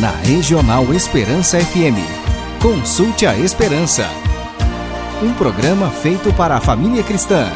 [0.00, 1.96] na Regional Esperança FM.
[2.60, 4.06] Consulte a Esperança.
[5.22, 7.50] Um programa feito para a família cristã,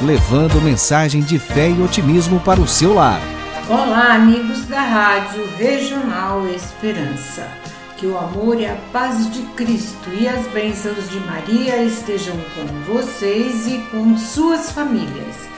[0.00, 3.20] levando mensagem de fé e otimismo para o seu lar.
[3.68, 7.48] Olá, amigos da Rádio Regional Esperança.
[7.96, 12.92] Que o amor e a paz de Cristo e as bênçãos de Maria estejam com
[12.94, 15.48] vocês e com suas famílias.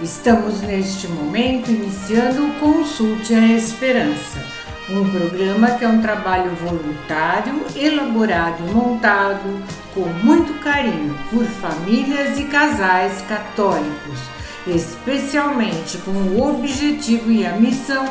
[0.00, 4.55] Estamos neste momento iniciando o Consulte a Esperança,
[4.88, 9.62] um programa que é um trabalho voluntário, elaborado e montado
[9.92, 14.20] com muito carinho por famílias e casais católicos,
[14.66, 18.04] especialmente com o objetivo e a missão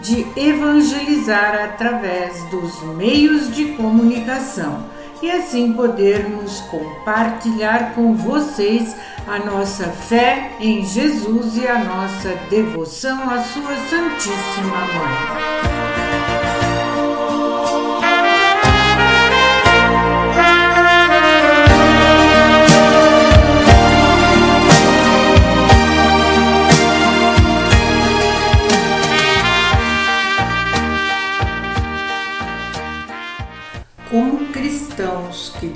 [0.00, 4.84] de evangelizar através dos meios de comunicação
[5.22, 8.94] e assim podermos compartilhar com vocês
[9.26, 15.65] a nossa fé em Jesus e a nossa devoção à Sua Santíssima Mãe.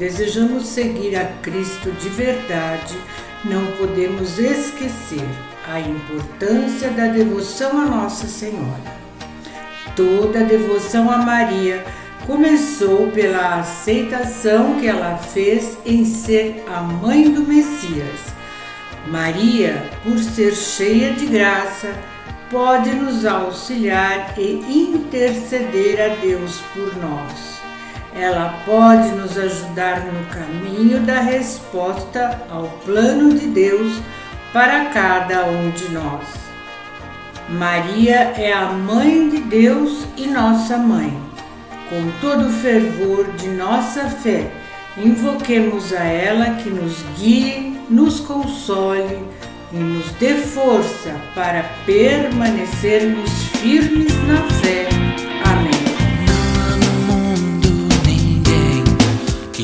[0.00, 2.96] Desejamos seguir a Cristo de verdade,
[3.44, 5.28] não podemos esquecer
[5.70, 8.98] a importância da devoção a Nossa Senhora.
[9.94, 11.84] Toda devoção a Maria
[12.26, 18.32] começou pela aceitação que ela fez em ser a mãe do Messias.
[19.06, 21.94] Maria, por ser cheia de graça,
[22.50, 27.59] pode nos auxiliar e interceder a Deus por nós.
[28.20, 33.94] Ela pode nos ajudar no caminho da resposta ao plano de Deus
[34.52, 36.26] para cada um de nós.
[37.48, 41.19] Maria é a mãe de Deus e nossa mãe.
[41.88, 44.50] Com todo o fervor de nossa fé,
[44.98, 49.25] invoquemos a ela que nos guie, nos console
[49.72, 53.31] e nos dê força para permanecermos
[53.62, 55.00] firmes na fé.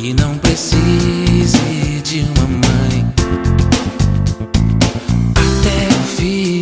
[0.07, 3.13] Que não precise de uma mãe.
[5.35, 6.56] Até o Filho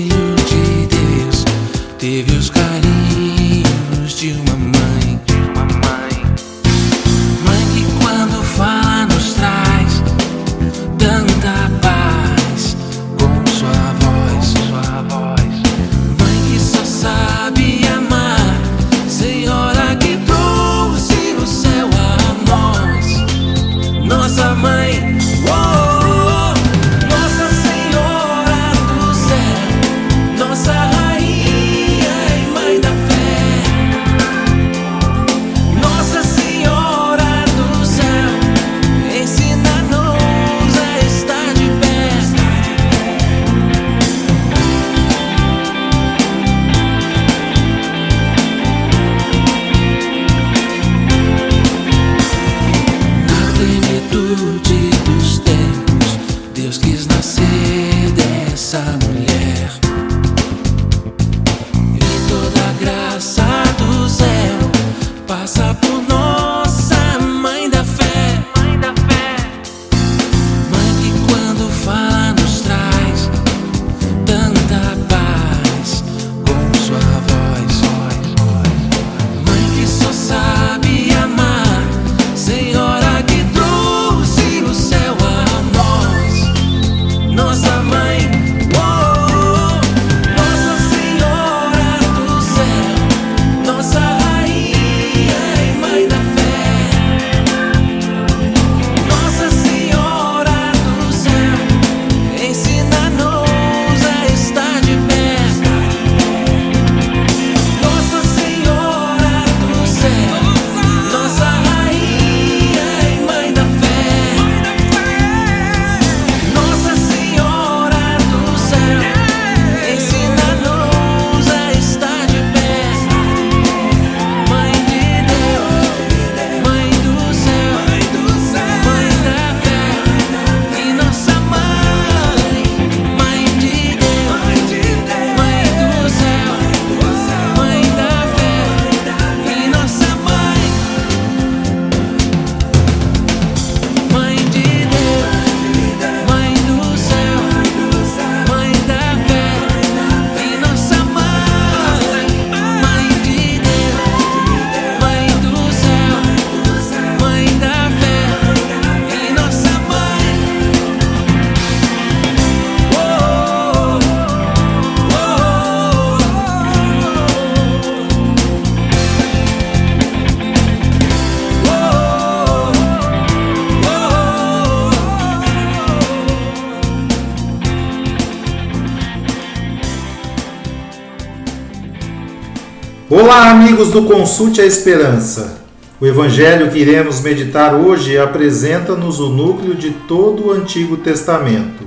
[183.37, 185.59] Olá, amigos do Consulte a Esperança.
[186.01, 191.83] O evangelho que iremos meditar hoje apresenta-nos o núcleo de todo o Antigo Testamento.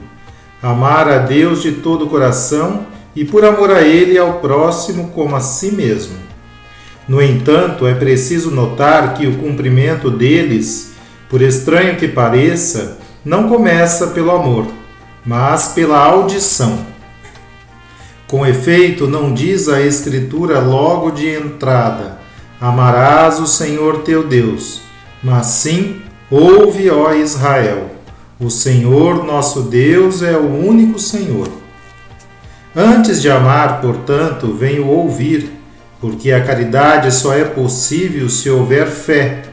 [0.62, 2.86] Amar a Deus de todo o coração
[3.16, 6.18] e por amor a Ele e ao próximo como a si mesmo.
[7.08, 10.96] No entanto, é preciso notar que o cumprimento deles,
[11.30, 14.68] por estranho que pareça, não começa pelo amor,
[15.26, 16.97] mas pela audição.
[18.28, 22.18] Com efeito, não diz a Escritura logo de entrada:
[22.60, 24.82] Amarás o Senhor teu Deus,
[25.24, 27.92] mas sim, ouve, ó Israel.
[28.38, 31.48] O Senhor nosso Deus é o único Senhor.
[32.76, 35.50] Antes de amar, portanto, vem o ouvir,
[36.02, 39.44] porque a caridade só é possível se houver fé.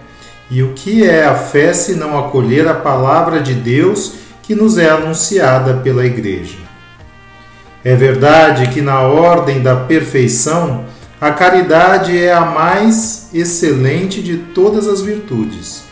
[0.51, 4.77] E o que é a fé se não acolher a palavra de Deus que nos
[4.77, 6.64] é anunciada pela Igreja?
[7.85, 10.87] É verdade que, na ordem da perfeição,
[11.21, 15.83] a caridade é a mais excelente de todas as virtudes,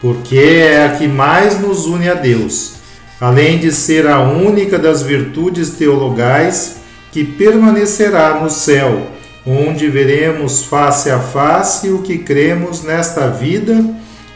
[0.00, 2.74] porque é a que mais nos une a Deus,
[3.20, 6.76] além de ser a única das virtudes teologais
[7.10, 9.08] que permanecerá no céu,
[9.44, 13.84] onde veremos face a face o que cremos nesta vida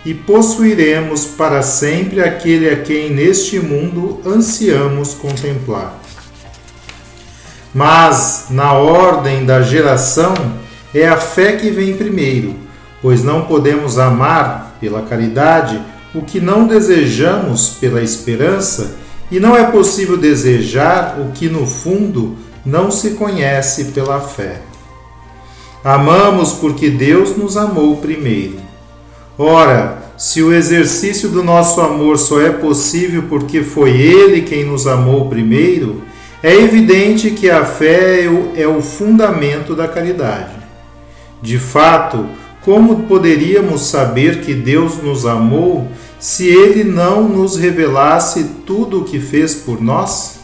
[0.04, 6.03] e possuiremos para sempre aquele a quem neste mundo ansiamos contemplar.
[7.74, 10.34] Mas, na ordem da geração,
[10.94, 12.54] é a fé que vem primeiro,
[13.02, 15.82] pois não podemos amar pela caridade
[16.14, 18.94] o que não desejamos pela esperança,
[19.30, 24.60] e não é possível desejar o que no fundo não se conhece pela fé.
[25.82, 28.58] Amamos porque Deus nos amou primeiro.
[29.36, 34.86] Ora, se o exercício do nosso amor só é possível porque foi Ele quem nos
[34.86, 36.02] amou primeiro,
[36.44, 40.52] é evidente que a fé é o fundamento da caridade.
[41.40, 42.26] De fato,
[42.62, 45.88] como poderíamos saber que Deus nos amou
[46.20, 50.40] se Ele não nos revelasse tudo o que fez por nós?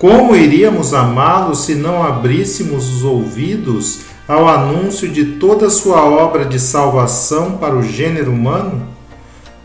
[0.00, 6.58] Como iríamos amá-lo se não abríssemos os ouvidos ao anúncio de toda sua obra de
[6.58, 8.88] salvação para o gênero humano?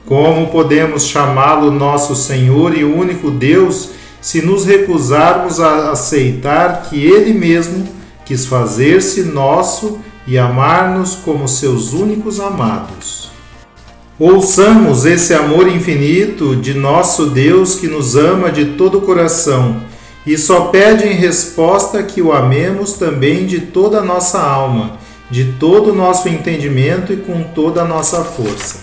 [0.05, 7.33] Como podemos chamá-lo nosso Senhor e único Deus se nos recusarmos a aceitar que Ele
[7.33, 7.87] mesmo
[8.25, 13.29] quis fazer-se nosso e amar-nos como seus únicos amados.
[14.19, 19.81] Ouçamos esse amor infinito de nosso Deus que nos ama de todo o coração
[20.27, 24.97] e só pede em resposta que o amemos também de toda a nossa alma,
[25.31, 28.81] de todo o nosso entendimento e com toda a nossa força.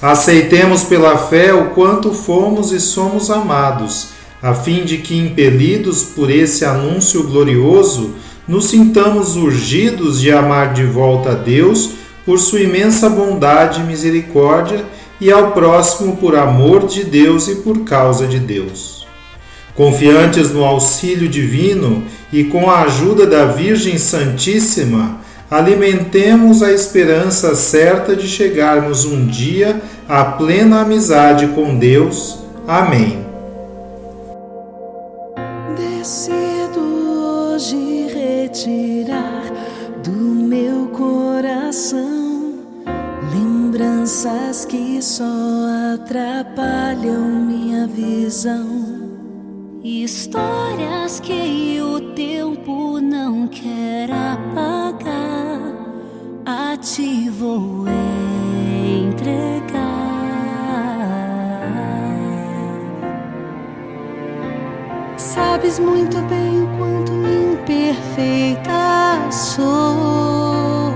[0.00, 4.08] Aceitemos pela fé o quanto fomos e somos amados
[4.42, 8.14] a fim de que, impelidos por esse anúncio glorioso,
[8.48, 11.90] nos sintamos urgidos de amar de volta a Deus
[12.24, 14.84] por sua imensa bondade e misericórdia
[15.20, 19.06] e ao próximo por amor de Deus e por causa de Deus.
[19.74, 25.20] Confiantes no auxílio divino e com a ajuda da Virgem Santíssima,
[25.50, 32.38] alimentemos a esperança certa de chegarmos um dia à plena amizade com Deus.
[32.66, 33.29] Amém.
[43.32, 45.24] Lembranças que só
[45.94, 48.66] atrapalham minha visão.
[49.84, 55.60] Histórias que o tempo não quer apagar,
[56.44, 57.86] a ti vou
[59.06, 59.89] entregar.
[65.34, 70.90] Sabes muito bem quanto imperfeita sou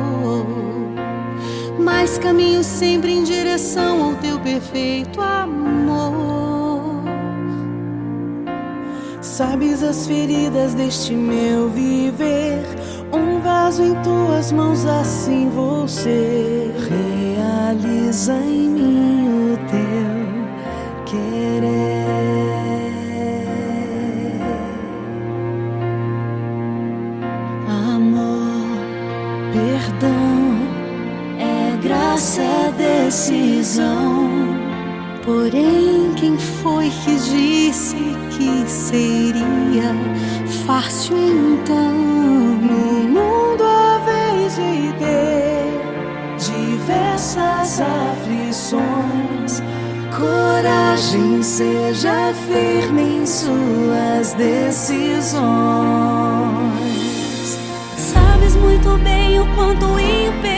[1.78, 7.04] mas caminho sempre em direção ao teu perfeito amor.
[9.22, 12.64] Sabes as feridas deste meu viver,
[13.12, 15.48] um vaso em tuas mãos, assim
[15.88, 16.74] ser.
[16.90, 21.93] Realiza em mim o teu querer.
[35.25, 37.97] Porém, quem foi que disse
[38.37, 39.94] que seria
[40.66, 41.92] fácil então?
[41.92, 45.80] No mundo a vez de ter
[46.38, 49.62] diversas aflições.
[50.16, 55.40] Coragem, seja firme em suas decisões.
[57.97, 60.53] Sabes muito bem o quanto imperfeita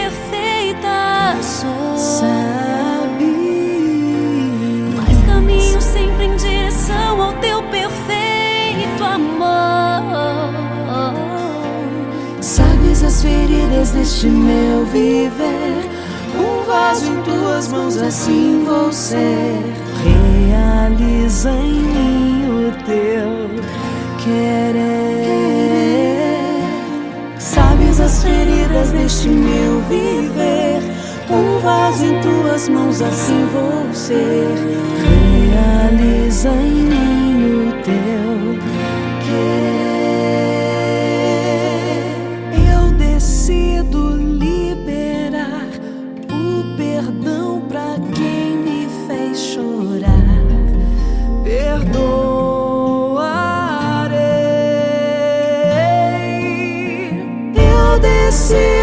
[13.87, 15.85] feridas deste meu viver.
[16.35, 19.63] Um vaso em tuas mãos, assim vou ser.
[20.03, 23.49] Realiza em mim o teu
[24.23, 25.17] querer.
[27.39, 30.83] Sabes as feridas deste meu viver.
[31.29, 34.47] Um vaso em tuas mãos, assim vou ser.
[35.53, 38.59] Realiza em mim o teu
[39.25, 39.86] querer.
[58.37, 58.76] Eu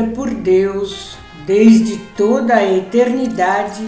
[0.00, 1.16] escolhida por Deus
[1.46, 3.86] desde toda a eternidade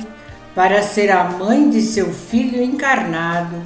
[0.54, 3.57] para ser a mãe de seu Filho encarnado,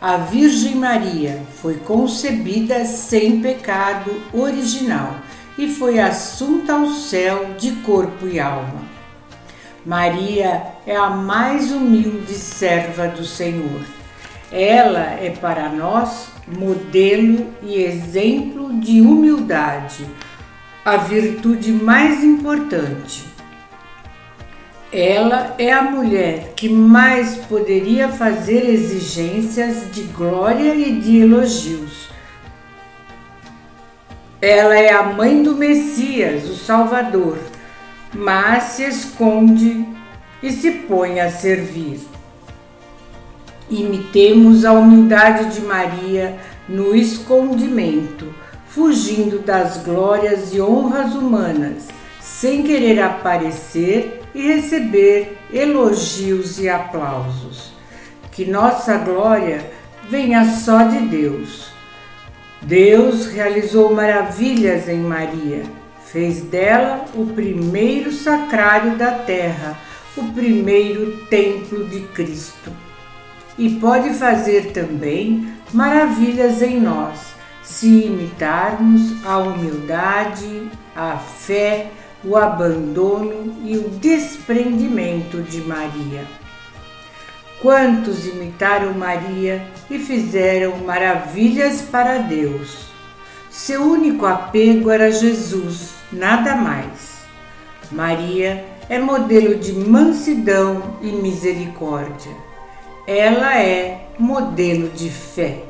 [0.00, 5.16] a Virgem Maria foi concebida sem pecado original
[5.58, 8.84] e foi assunta ao céu de corpo e alma.
[9.84, 13.80] Maria é a mais humilde serva do Senhor.
[14.52, 20.06] Ela é para nós modelo e exemplo de humildade,
[20.86, 23.24] a virtude mais importante.
[24.92, 32.08] Ela é a mulher que mais poderia fazer exigências de glória e de elogios.
[34.40, 37.36] Ela é a mãe do Messias, o Salvador,
[38.14, 39.84] mas se esconde
[40.40, 41.98] e se põe a servir.
[43.68, 46.38] Imitemos a humildade de Maria
[46.68, 48.32] no escondimento,
[48.76, 51.88] fugindo das glórias e honras humanas,
[52.20, 57.72] sem querer aparecer e receber elogios e aplausos.
[58.30, 59.64] Que nossa glória
[60.10, 61.70] venha só de Deus.
[62.60, 65.62] Deus realizou maravilhas em Maria,
[66.04, 69.74] fez dela o primeiro sacrário da terra,
[70.14, 72.70] o primeiro templo de Cristo.
[73.56, 77.35] E pode fazer também maravilhas em nós,
[77.66, 81.90] se imitarmos a humildade, a fé,
[82.24, 86.24] o abandono e o desprendimento de Maria.
[87.60, 92.86] Quantos imitaram Maria e fizeram maravilhas para Deus?
[93.50, 97.16] Seu único apego era Jesus, nada mais.
[97.90, 102.32] Maria é modelo de mansidão e misericórdia.
[103.06, 105.64] Ela é modelo de fé.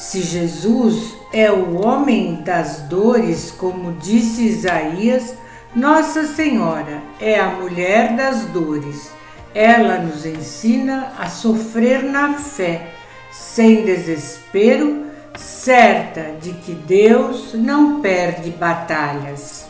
[0.00, 5.34] Se Jesus é o homem das dores, como disse Isaías,
[5.76, 9.10] Nossa Senhora é a mulher das dores.
[9.54, 12.94] Ela nos ensina a sofrer na fé,
[13.30, 15.04] sem desespero,
[15.36, 19.66] certa de que Deus não perde batalhas.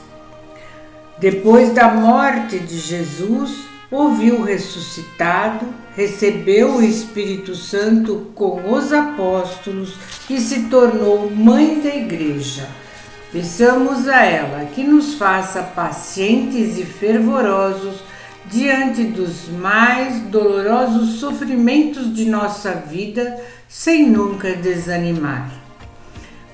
[1.18, 5.66] Depois da morte de Jesus, ouviu ressuscitado,
[5.96, 9.94] recebeu o Espírito Santo com os apóstolos
[10.28, 12.68] e se tornou mãe da igreja.
[13.32, 18.02] Peçamos a ela que nos faça pacientes e fervorosos
[18.46, 25.50] diante dos mais dolorosos sofrimentos de nossa vida, sem nunca desanimar.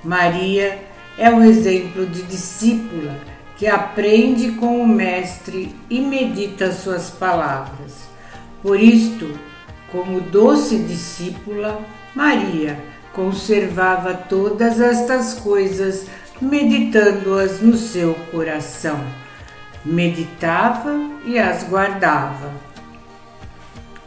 [0.05, 0.79] Maria
[1.17, 8.07] é o exemplo de discípula que aprende com o Mestre e medita suas palavras.
[8.63, 9.39] Por isto,
[9.91, 11.81] como doce discípula,
[12.15, 12.79] Maria
[13.13, 16.07] conservava todas estas coisas,
[16.41, 19.01] meditando-as no seu coração.
[19.83, 20.95] Meditava
[21.25, 22.53] e as guardava.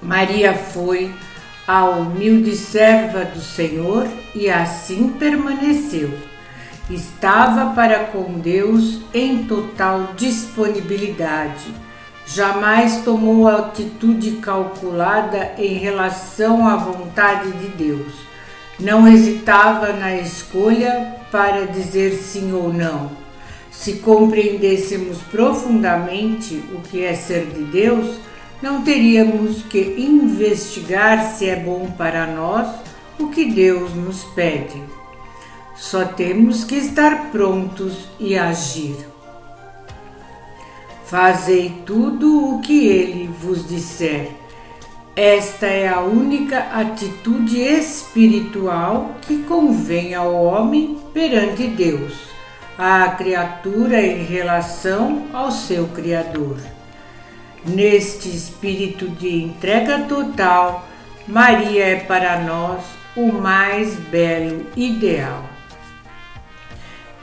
[0.01, 1.11] Maria foi
[1.67, 6.28] a humilde serva do Senhor e assim permaneceu
[6.89, 11.73] estava para com Deus em total disponibilidade.
[12.25, 18.13] Jamais tomou atitude calculada em relação à vontade de Deus.
[18.79, 23.11] Não hesitava na escolha para dizer sim ou não.
[23.71, 28.17] Se compreendêssemos profundamente o que é ser de Deus,
[28.61, 32.67] não teríamos que investigar se é bom para nós
[33.17, 34.98] o que Deus nos pede.
[35.79, 38.97] Só temos que estar prontos e agir.
[41.05, 44.29] Fazei tudo o que ele vos disser.
[45.15, 52.13] Esta é a única atitude espiritual que convém ao homem perante Deus,
[52.77, 56.57] à criatura em relação ao seu Criador.
[57.65, 60.85] Neste espírito de entrega total,
[61.25, 62.83] Maria é para nós
[63.15, 65.48] o mais belo ideal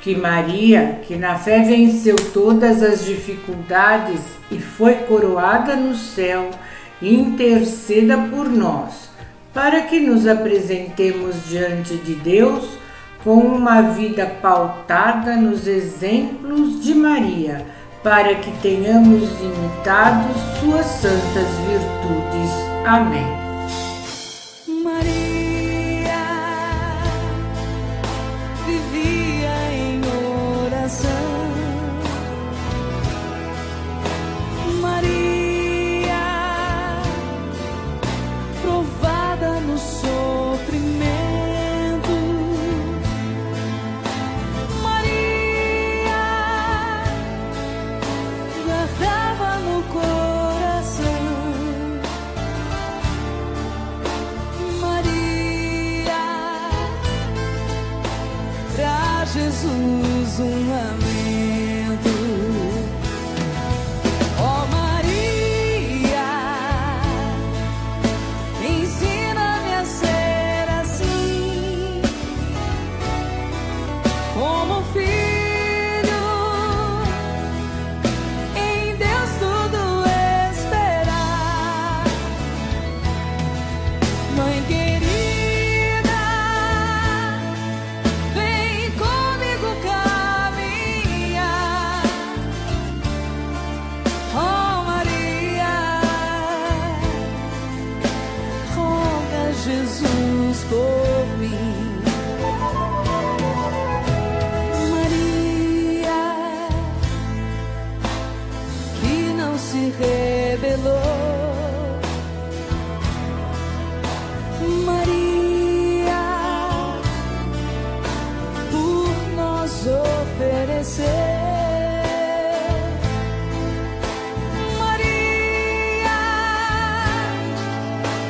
[0.06, 4.20] que Maria, que na fé venceu todas as dificuldades
[4.52, 6.48] e foi coroada no céu,
[7.02, 9.10] interceda por nós,
[9.52, 12.78] para que nos apresentemos diante de Deus
[13.24, 17.66] com uma vida pautada nos exemplos de Maria,
[18.00, 22.52] para que tenhamos imitado suas santas virtudes.
[22.86, 23.45] Amém.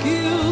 [0.07, 0.45] you.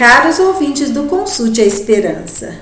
[0.00, 2.58] Caros ouvintes do Consulte a Esperança,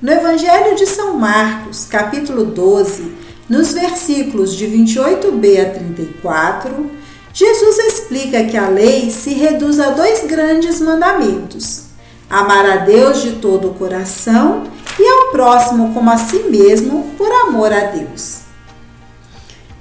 [0.00, 3.12] no Evangelho de São Marcos, capítulo 12,
[3.46, 6.90] nos versículos de 28b a 34,
[7.30, 11.88] Jesus explica que a lei se reduz a dois grandes mandamentos:
[12.30, 14.64] amar a Deus de todo o coração
[14.98, 18.44] e ao próximo como a si mesmo, por amor a Deus.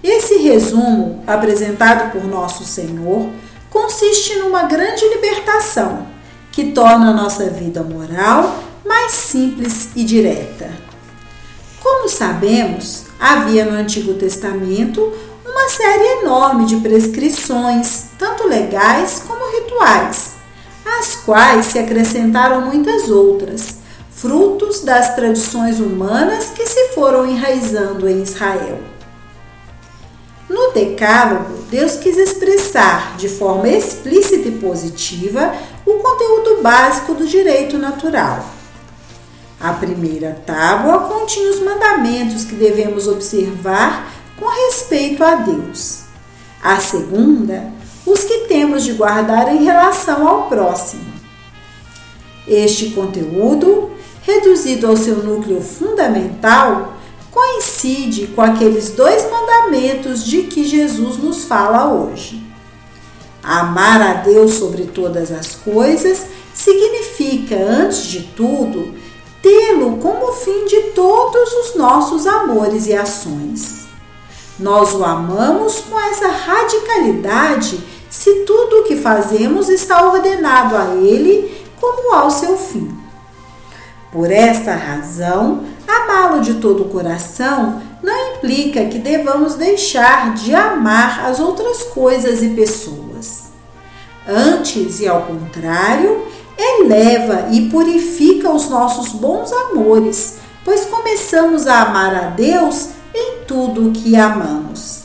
[0.04, 3.30] Esse resumo, apresentado por nosso Senhor,
[3.70, 6.07] consiste numa grande libertação
[6.58, 10.72] que torna a nossa vida moral mais simples e direta.
[11.80, 15.14] Como sabemos, havia no Antigo Testamento
[15.46, 20.32] uma série enorme de prescrições, tanto legais como rituais,
[20.84, 23.76] às quais se acrescentaram muitas outras,
[24.10, 28.80] frutos das tradições humanas que se foram enraizando em Israel.
[30.50, 35.54] No Decálogo, Deus quis expressar de forma explícita e positiva
[35.88, 38.46] o conteúdo básico do direito natural.
[39.60, 46.02] A primeira tábua continha os mandamentos que devemos observar com respeito a Deus.
[46.62, 47.72] A segunda,
[48.06, 51.06] os que temos de guardar em relação ao próximo.
[52.46, 56.94] Este conteúdo, reduzido ao seu núcleo fundamental,
[57.32, 62.47] coincide com aqueles dois mandamentos de que Jesus nos fala hoje.
[63.48, 68.94] Amar a Deus sobre todas as coisas significa, antes de tudo,
[69.42, 73.88] tê-lo como fim de todos os nossos amores e ações.
[74.60, 77.80] Nós o amamos com essa radicalidade
[78.10, 82.94] se tudo o que fazemos está ordenado a Ele como ao seu fim.
[84.12, 91.26] Por esta razão, amá-lo de todo o coração não implica que devamos deixar de amar
[91.26, 93.07] as outras coisas e pessoas.
[94.28, 102.14] Antes e ao contrário, eleva e purifica os nossos bons amores, pois começamos a amar
[102.14, 105.04] a Deus em tudo o que amamos.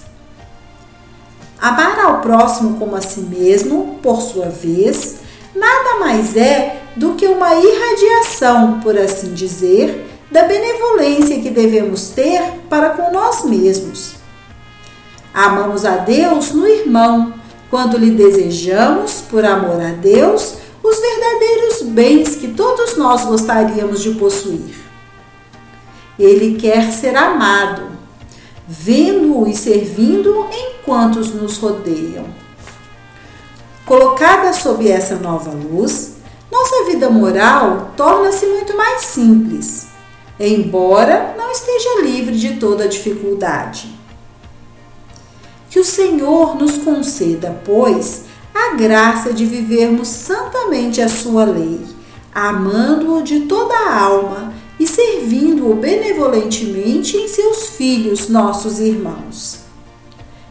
[1.60, 5.18] Amar ao próximo como a si mesmo, por sua vez,
[5.54, 12.42] nada mais é do que uma irradiação, por assim dizer, da benevolência que devemos ter
[12.68, 14.14] para com nós mesmos.
[15.32, 17.34] Amamos a Deus no irmão,
[17.72, 24.10] quando lhe desejamos, por amor a Deus, os verdadeiros bens que todos nós gostaríamos de
[24.10, 24.74] possuir.
[26.18, 27.84] Ele quer ser amado,
[28.68, 32.26] vendo-o e servindo enquanto nos rodeiam.
[33.86, 36.16] Colocada sob essa nova luz,
[36.50, 39.86] nossa vida moral torna-se muito mais simples,
[40.38, 44.01] embora não esteja livre de toda dificuldade.
[45.72, 51.80] Que o Senhor nos conceda, pois, a graça de vivermos santamente a Sua lei,
[52.34, 59.60] amando-o de toda a alma e servindo-o benevolentemente em seus filhos, nossos irmãos.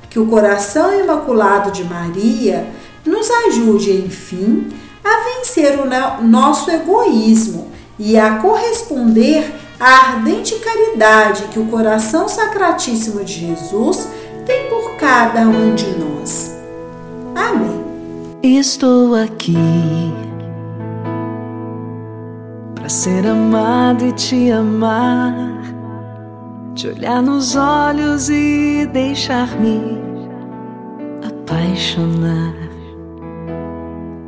[0.09, 2.67] Que o coração imaculado de Maria
[3.05, 4.69] nos ajude, enfim,
[5.03, 13.23] a vencer o nosso egoísmo e a corresponder à ardente caridade que o coração sacratíssimo
[13.23, 14.07] de Jesus
[14.45, 16.57] tem por cada um de nós.
[17.35, 17.81] Amém.
[18.43, 20.11] Estou aqui
[22.75, 25.33] para ser amado e te amar,
[26.73, 29.99] te olhar nos olhos e deixar-me
[31.23, 32.55] apaixonar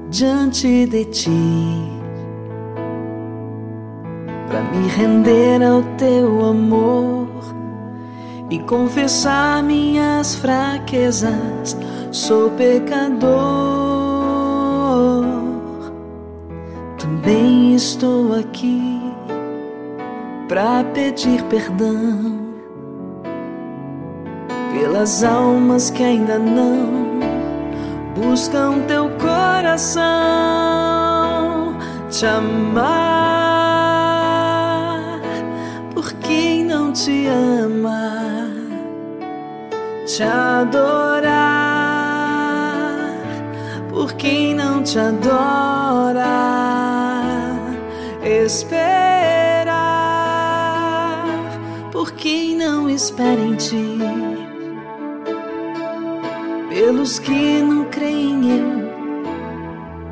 [0.10, 1.91] diante de ti,
[4.47, 7.28] para me render ao teu amor
[8.54, 11.76] e confessar minhas fraquezas.
[12.12, 13.26] Sou pecador,
[17.00, 19.02] também estou aqui
[20.48, 22.44] para pedir perdão
[24.72, 27.20] pelas almas que ainda não
[28.16, 30.04] buscam teu coração.
[32.12, 33.24] Te amar
[35.96, 38.42] por quem não te ama,
[40.15, 41.34] te adorar.
[43.89, 46.23] Por quem não te adora,
[48.23, 48.54] esperar
[51.91, 53.97] por quem não espera em ti.
[56.69, 58.84] Pelos que não creem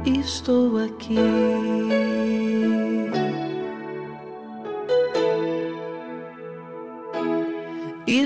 [0.05, 1.15] eu estou aqui.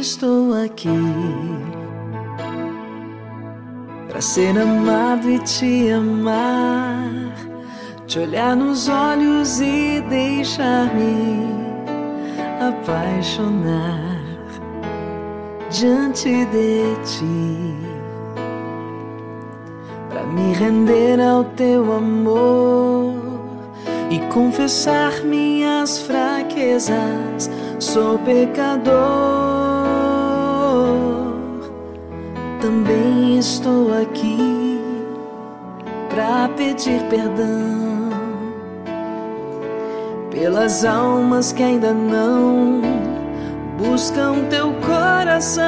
[0.06, 0.88] Estou aqui
[4.08, 7.10] para ser amado e te amar,
[8.06, 11.48] te olhar nos olhos e deixar-me
[12.70, 14.22] apaixonar
[15.72, 17.76] diante de ti,
[20.08, 23.16] para me render ao teu amor
[24.12, 27.50] e confessar minhas fraquezas.
[27.80, 29.55] Sou pecador,
[32.66, 34.82] também estou aqui
[36.10, 38.10] para pedir perdão
[40.32, 42.82] pelas almas que ainda não
[43.78, 45.64] buscam teu coração,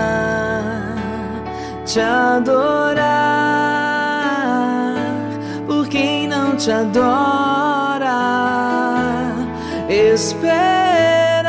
[1.83, 3.07] te adorar
[5.65, 7.46] por quem não te adora,
[10.17, 11.45] esperar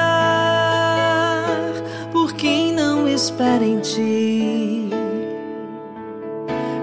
[2.12, 4.90] por quem não espera em ti.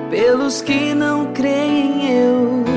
[0.09, 2.74] Pelos que não creem, eu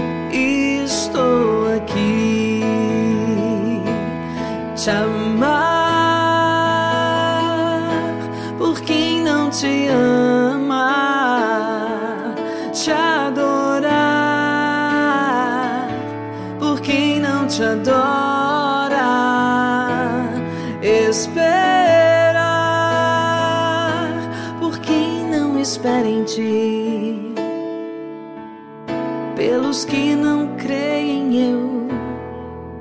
[29.68, 31.88] pelos que não creem, eu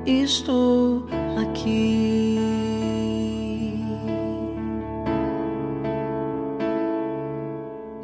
[0.06, 1.04] estou
[1.38, 2.39] aqui.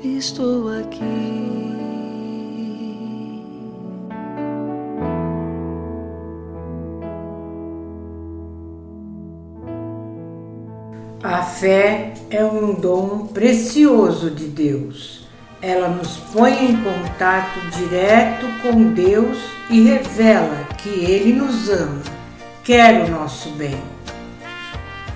[0.03, 0.99] Estou aqui.
[11.23, 15.22] A fé é um dom precioso de Deus.
[15.63, 19.37] Ela nos põe em contato direto com Deus
[19.69, 22.01] e revela que Ele nos ama,
[22.65, 23.81] quer o nosso bem.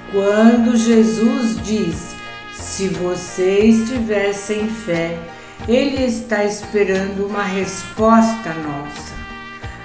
[0.10, 2.16] Quando Jesus diz:
[2.54, 5.20] Se vocês tivessem fé,
[5.68, 9.18] Ele está esperando uma resposta nossa.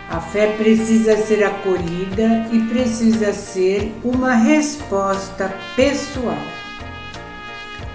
[0.09, 6.39] A fé precisa ser acolhida e precisa ser uma resposta pessoal.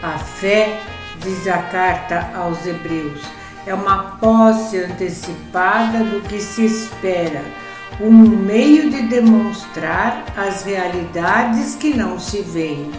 [0.03, 3.21] A fé diz a carta aos Hebreus,
[3.65, 7.43] é uma posse antecipada do que se espera,
[7.99, 12.91] um meio de demonstrar as realidades que não se veem.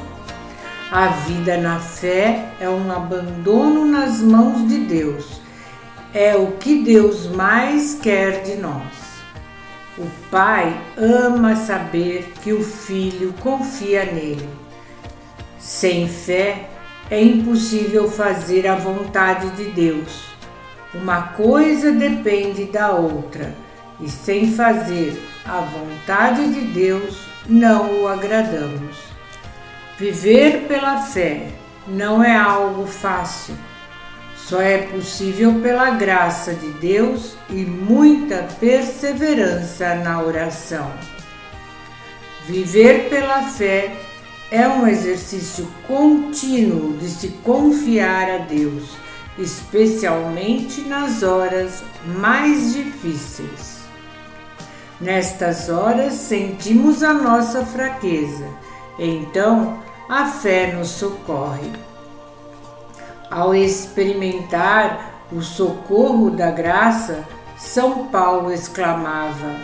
[0.91, 5.41] A vida na fé é um abandono nas mãos de Deus.
[6.15, 9.09] É o que Deus mais quer de nós.
[9.99, 14.49] O pai ama saber que o filho confia nele.
[15.59, 16.71] Sem fé,
[17.11, 20.29] é impossível fazer a vontade de Deus.
[20.95, 23.55] Uma coisa depende da outra,
[24.01, 28.97] e sem fazer a vontade de Deus não o agradamos.
[29.99, 31.49] Viver pela fé
[31.87, 33.55] não é algo fácil.
[34.37, 40.91] Só é possível pela graça de Deus e muita perseverança na oração.
[42.47, 44.08] Viver pela fé
[44.51, 48.97] é um exercício contínuo de se confiar a Deus,
[49.39, 53.79] especialmente nas horas mais difíceis.
[55.01, 58.49] Nestas horas sentimos a nossa fraqueza,
[58.99, 61.71] então a fé nos socorre.
[63.31, 67.23] Ao experimentar o socorro da graça,
[67.59, 69.55] São Paulo exclamava: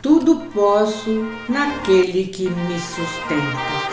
[0.00, 1.10] Tudo posso
[1.48, 3.91] naquele que me sustenta.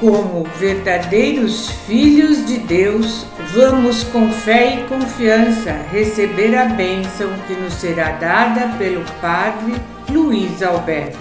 [0.00, 7.74] Como verdadeiros filhos de Deus, vamos com fé e confiança receber a bênção que nos
[7.74, 9.74] será dada pelo Padre
[10.10, 11.18] Luiz Alberto.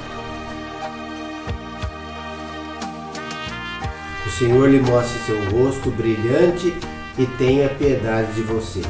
[4.26, 6.74] O Senhor lhe mostre seu rosto brilhante
[7.18, 8.82] e tenha piedade de você.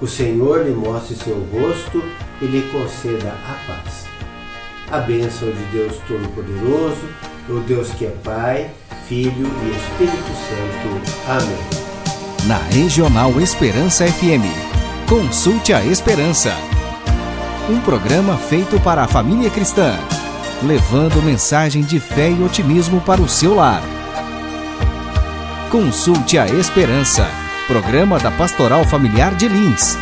[0.00, 2.02] O Senhor lhe mostre seu rosto
[2.40, 4.06] e lhe conceda a paz.
[4.90, 7.08] A bênção de Deus Todo-Poderoso,
[7.48, 8.70] o Deus que é Pai,
[9.08, 11.00] Filho e Espírito Santo.
[11.28, 12.46] Amém.
[12.46, 14.44] Na Regional Esperança FM.
[15.08, 16.54] Consulte a Esperança.
[17.68, 19.98] Um programa feito para a família cristã,
[20.62, 23.82] levando mensagem de fé e otimismo para o seu lar.
[25.70, 27.26] Consulte a Esperança.
[27.66, 29.96] Programa da Pastoral Familiar de Lins.